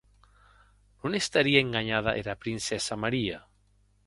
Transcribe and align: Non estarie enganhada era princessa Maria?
Non 1.01 1.17
estarie 1.21 1.59
enganhada 1.61 2.11
era 2.23 2.35
princessa 2.43 3.01
Maria? 3.03 3.39